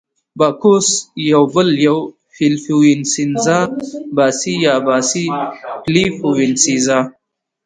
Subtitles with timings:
[0.39, 0.87] باکوس
[1.29, 1.99] یا بل یو،
[2.33, 3.59] فلیپو وینسینزا،
[4.15, 5.25] باسي یا باسي
[5.83, 6.99] فلیپو وینسینزا.